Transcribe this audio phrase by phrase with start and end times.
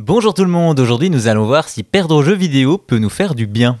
[0.00, 3.08] Bonjour tout le monde, aujourd'hui nous allons voir si perdre au jeu vidéo peut nous
[3.08, 3.80] faire du bien.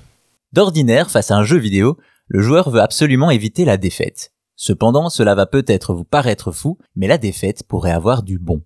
[0.52, 4.32] D'ordinaire, face à un jeu vidéo, le joueur veut absolument éviter la défaite.
[4.56, 8.62] Cependant, cela va peut-être vous paraître fou, mais la défaite pourrait avoir du bon.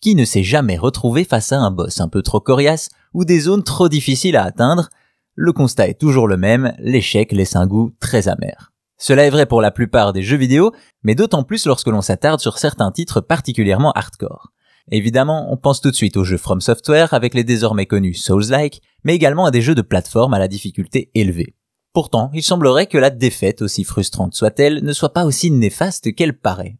[0.00, 3.40] Qui ne s'est jamais retrouvé face à un boss un peu trop coriace ou des
[3.40, 4.88] zones trop difficiles à atteindre?
[5.34, 8.72] Le constat est toujours le même, l'échec laisse un goût très amer.
[8.96, 10.70] Cela est vrai pour la plupart des jeux vidéo,
[11.02, 14.51] mais d'autant plus lorsque l'on s'attarde sur certains titres particulièrement hardcore.
[14.90, 18.82] Évidemment, on pense tout de suite aux jeux From Software avec les désormais connus Souls-like,
[19.04, 21.54] mais également à des jeux de plateforme à la difficulté élevée.
[21.92, 26.38] Pourtant, il semblerait que la défaite, aussi frustrante soit-elle, ne soit pas aussi néfaste qu'elle
[26.38, 26.78] paraît.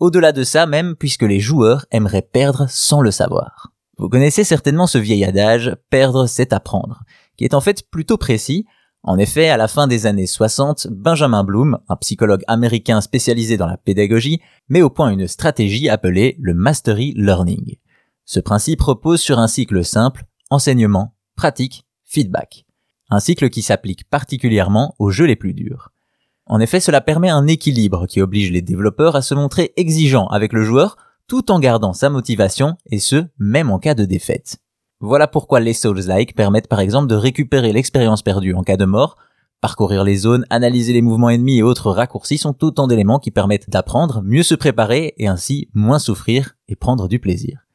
[0.00, 3.72] Au-delà de ça même, puisque les joueurs aimeraient perdre sans le savoir.
[3.98, 7.04] Vous connaissez certainement ce vieil adage, perdre c'est apprendre,
[7.36, 8.66] qui est en fait plutôt précis,
[9.06, 13.66] en effet, à la fin des années 60, Benjamin Bloom, un psychologue américain spécialisé dans
[13.66, 14.40] la pédagogie,
[14.70, 17.76] met au point une stratégie appelée le Mastery Learning.
[18.24, 22.64] Ce principe repose sur un cycle simple, enseignement, pratique, feedback.
[23.10, 25.90] Un cycle qui s'applique particulièrement aux jeux les plus durs.
[26.46, 30.54] En effet, cela permet un équilibre qui oblige les développeurs à se montrer exigeants avec
[30.54, 30.96] le joueur
[31.28, 34.56] tout en gardant sa motivation et ce, même en cas de défaite.
[35.06, 39.18] Voilà pourquoi les Souls-like permettent par exemple de récupérer l'expérience perdue en cas de mort,
[39.60, 43.68] parcourir les zones, analyser les mouvements ennemis et autres raccourcis sont autant d'éléments qui permettent
[43.68, 47.66] d'apprendre, mieux se préparer et ainsi moins souffrir et prendre du plaisir.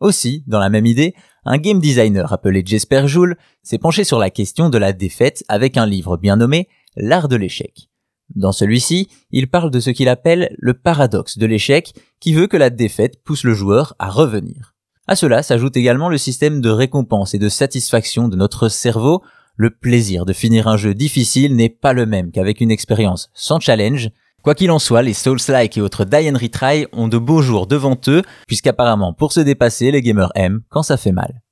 [0.00, 1.14] Aussi, dans la même idée,
[1.44, 5.76] un game designer appelé Jesper Joule s'est penché sur la question de la défaite avec
[5.76, 7.90] un livre bien nommé L'art de l'échec.
[8.34, 12.56] Dans celui-ci, il parle de ce qu'il appelle le paradoxe de l'échec qui veut que
[12.56, 14.74] la défaite pousse le joueur à revenir.
[15.10, 19.24] À cela s'ajoute également le système de récompense et de satisfaction de notre cerveau.
[19.56, 23.58] Le plaisir de finir un jeu difficile n'est pas le même qu'avec une expérience sans
[23.58, 24.10] challenge.
[24.44, 27.66] Quoi qu'il en soit, les Souls-like et autres die and retry ont de beaux jours
[27.66, 31.42] devant eux, puisqu'apparemment pour se dépasser, les gamers aiment quand ça fait mal.